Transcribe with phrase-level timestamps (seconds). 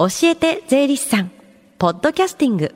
[0.00, 1.32] 教えて税理士さん
[1.76, 2.72] ポッドキャスティング。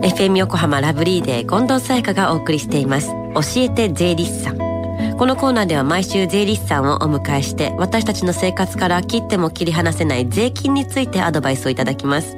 [0.00, 3.08] FM 横浜ラブリーデー近藤沙耶香がお送りしています。
[3.08, 4.58] 教えて税理士さん。
[5.18, 12.36] このコーナーでは毎週税理士さんをお迎えして私たちの生活から切っても切り離せない税金についてアドバイスをいただきます。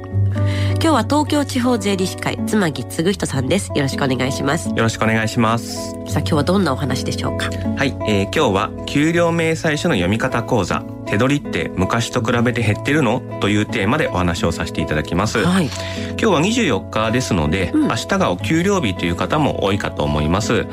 [0.81, 3.69] 今日は東京地方税理士会妻木嗣人さんです。
[3.75, 4.69] よろしくお願いします。
[4.69, 5.91] よろしくお願いします。
[5.91, 7.47] さあ今日はどんなお話でしょうか？
[7.77, 13.21] はい、えー、今日は給料明細書の読み方講座手取りって昔と比べて減ってるの？
[13.39, 20.65] というテーマでお話をさせていただきます、はい、今日は24日ですので、うん、明日がお給料日という方も多いかと思います、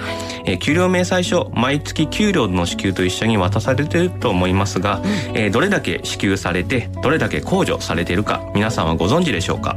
[0.45, 5.07] えー、給料明細書毎月給料の支給と一緒に渡されていると思いますが、うん、
[5.37, 9.77] えー、どれだけ支給されてどれだけ控除されているか皆さんはご存知でしょうか、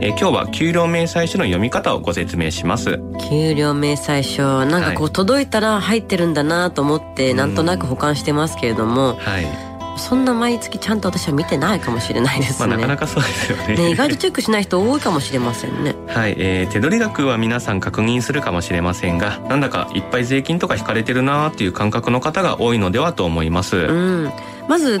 [0.00, 2.98] えー、今日は給料明細書の読み方をご説明します。
[3.30, 12.68] 給料明細書なんかこう届いたら入ってるんだなと思って、なんとなく保管してますけれども、はいそんな毎月ちゃんと私は見てないかもしれないですね。
[12.68, 13.90] まあ、なかなかそうですよねね。
[13.90, 15.94] 意外とチェックしない人多いかもしれませんね。
[16.08, 23.76] はい、えー、手取り額は皆さん確認するかもしれませんが、なんだかいっぱい税金とか引かれてるなーっていう感覚の方が多いのではと思います。
[23.76, 23.92] う
[24.26, 24.32] ん、
[24.68, 25.00] まず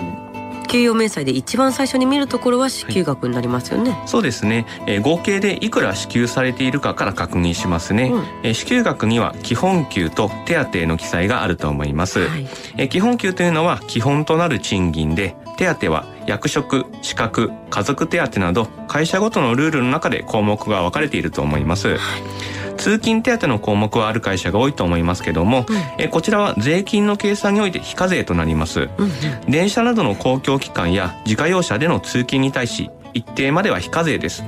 [0.64, 34.44] 給与明細で一番最初に見るところは支給額になりますよね、はい、そうですね、えー、合計でいくら支給されているかから確認しますね、うん、えー、支給額には基本給と手当の記載があると思います、はい、えー、基本給というのは基本となる賃金で手当は役職、資格、家族手当など会社ごとのルールの中で項目が分かれていると思います、はい通勤手当の項目はある会社が多いと思いますけども、うん、えこちらは税金の計算において非課税となります、うんうん、電車などの公共機関や自家用車での通勤に対し一定までは非課税です。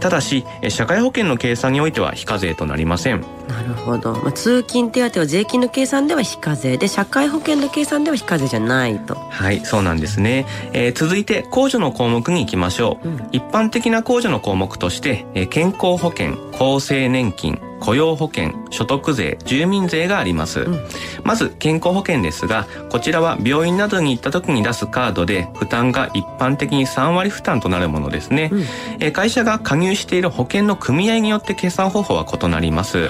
[0.00, 3.20] ただし、社会保険の計算においては非課税となりません。
[3.48, 4.12] なるほど。
[4.14, 9.14] まあ、通勤手当は税金の計算では非課税で、社会保険の計算では非課税じゃないと。
[9.14, 10.46] はい、そうなんですね。
[10.72, 13.08] えー、続いて、控除の項目に行きましょう。
[13.08, 20.60] うん、一般的な控除の項目として、えー、健康保険、厚生年金、雇用保険、所得税、住民税があります。
[20.60, 20.80] うん、
[21.24, 28.50] まず健康保険ですが、こちらは病院などに行った時に出すカードで負担が一般的に3割負担となるものですね。
[28.52, 28.64] うん、
[29.00, 33.08] え会社が加入している保険の組合によって計算方法は異なります。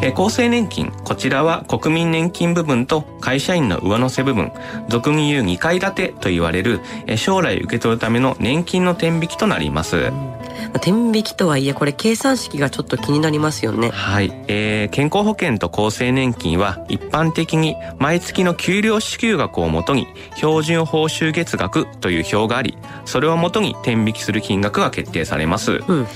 [0.00, 4.52] え厚生年金、こちらは国民年金部分と会社員の上乗せ部分、
[4.88, 9.96] 俗に言う2階建てと言われる、え将来受け取るための年金の天引きとなります。
[9.96, 10.45] うん
[10.80, 13.90] 天引きとはいえこれ計算式がちょっと気になりますよね。
[13.90, 20.06] はい、えー、健康保険と厚生年金は一般的に毎月の給料支給額をもとに
[20.36, 26.06] 標準報酬月額という表がありそれをもとに天引きする金額が決定されます、うんうん、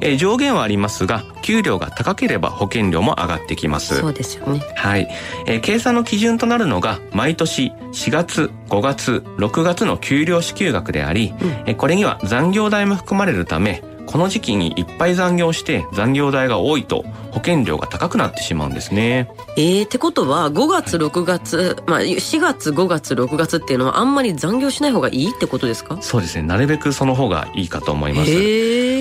[0.00, 4.00] えー、上限はありますが給料が高ければ保険料も上がってきます。
[4.00, 4.60] そうですよね。
[4.74, 5.08] はい、
[5.46, 11.32] えー、計算の基準となるのが毎年4月5月6月の給料支給額であり、
[11.66, 19.28] うん、これには残業代も含まれるためこの時期にいっぱい残業して残業代が多いと保険料が高くなってしまうんですね。
[19.58, 25.98] えー、ってことは5月6月、まあ4月5月6月っていうのはあんまり残業しない方がいいってことですか？
[26.00, 26.42] そうですね。
[26.42, 28.30] なるべくその方がいいかと思います。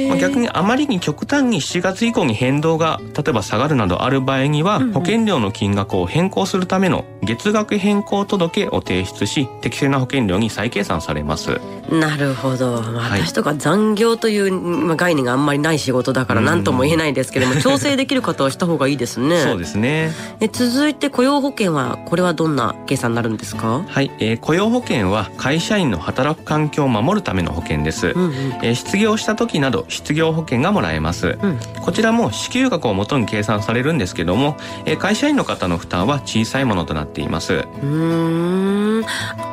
[0.09, 11.59] まあ、逆にあまりに極端に7月以降に変動が例えば下がるなどある場合には、保険料の金額を変更するための月額変更届を提出し適正な保険料に再計算されます。
[11.89, 19.41] なるほど、まあ、私とか残業という概念があんまりない仕事だから何とも言えないですけども、 調整できる方はした方がいいですね。
[19.41, 20.13] そうですね。
[20.39, 23.83] え続いて雇用保険はこれはどんな計算になるんですか？
[23.87, 28.07] はい、えー、雇用保険は会社員の働く環境を守るための保険です。
[28.15, 31.37] うんうん、えー、失業した時など失業保険がもらえます。
[31.41, 37.65] うん、こちらも支給額をもとに計算されるんですけども、えー、会社員の方の負担は小さいものとなっています。
[37.83, 38.84] うん。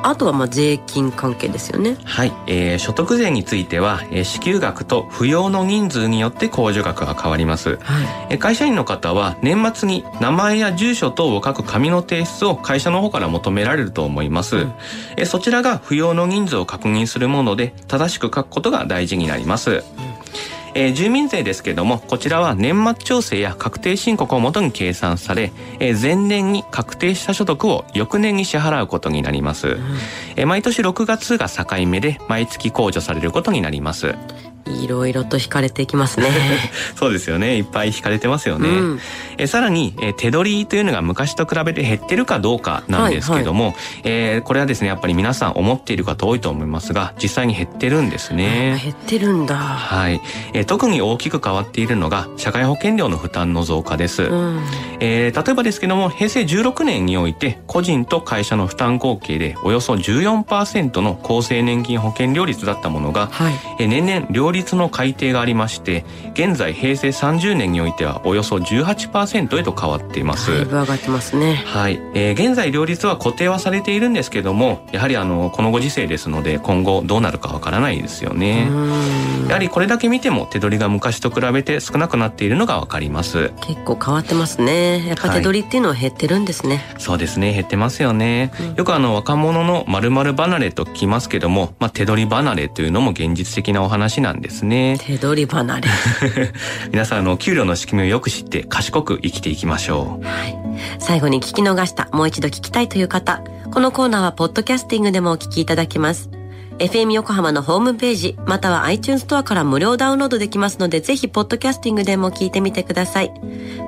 [0.03, 1.97] あとはまあ税金関係ですよね。
[2.05, 7.79] はい、えー、所得税については、えー、支給額と扶養の人数によって控除額が変わります。
[7.83, 14.57] はい、会社員の方は年末に名前や住所等を書く紙の提出を会社の方から求められると思います。
[14.57, 14.61] う
[15.23, 19.83] ん、そちらが扶養の人数を確認するもので正しく書くことが大事になります。
[20.07, 20.12] うん
[20.75, 29.69] えー、住民税ですけども、こちらは年末調整や確定申告をもとに計算され、えー、前年に確定した所得を翌年に支払うことになります。
[29.69, 29.81] うん、
[30.37, 34.15] えー、毎年6月が境目で毎月控除されることになります。
[34.67, 36.29] いろいろと惹かれていきますね。
[36.97, 37.57] そうですよね。
[37.57, 39.01] いっぱい惹かれてますよね、うん、
[39.39, 48.81] えさらにえ手取りというのが昔と比べて減ってるかどうかなんですけども、はいはい、えー、これはですねやっぱり皆さん思っている方多いと思いますが実際に減ってるんですね。
[48.83, 49.57] 減ってるんだ。
[49.57, 50.21] はい、
[50.53, 54.61] えー、特に大きく変わっているのが社会保険料の負担の増加です、うん、
[55.01, 66.05] えー、例えばですけども平成16年において個人と会社の負担合計でおよそ14%の厚生年金保険料率だったものが、はい、え年々両立の改定がありまして
[66.35, 70.51] 現在平成30年においてはおよそ18%へと変わっています。
[70.51, 71.55] だいぶ上がってますね。
[71.67, 78.69] はい、えー、現在両立は固定はされているんですけどもやはりあのこのご時世ですので今後どうなるかわからないですよね。
[79.49, 83.51] やはりこれだけ見ても手取りが昔と比べて少なくなっているのがわかります。
[83.61, 85.07] 結構変わってますね。
[85.07, 87.53] やっぱ手取りっていうのは減ってるんですね、はい、そうですね。
[87.53, 95.89] 減ってますよね、うん、よくあの若者のまる離れと聞きますけども、まあ、手取り離れというのも現実的なお話なんですね手取り離れ
[96.93, 100.59] 皆さんの給料の仕組みをよく知って賢く生きていきましょう、はい、
[100.99, 103.43] 最後に聞き逃したもう一度聞きたいという方
[103.73, 106.29] このコーナーはポッドキャスティングでもお聞きいただけます
[106.79, 113.33] FM 横浜のホームページ、または iTunes ストアから無料ダウンロードできますので、ぜひ、ポッドキャスティングでも聞いてみてください。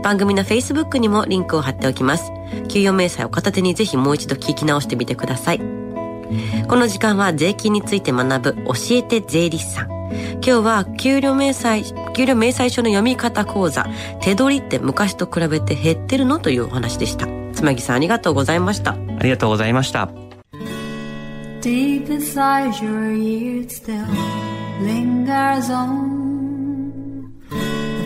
[0.05, 2.31] 番組の Facebook にもリンクを貼っておきます。
[2.69, 5.84] 給与明細を片手にぜひもう一度聞き直してみてください。
[6.69, 9.89] この時間は税金について学ぶ教えて税理士さん。
[10.35, 11.83] 今日は給料明細、
[12.13, 13.87] 給料明細書の読み方講座、
[14.21, 17.27] 手取りって昔と比べて減ってるのというお話でした。
[17.53, 18.93] つまぎさんありがとうございました。
[18.93, 20.11] ありがとうございました。
[21.63, 24.05] Deep inside your ears still
[24.83, 26.14] lingers on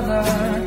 [0.00, 0.59] another.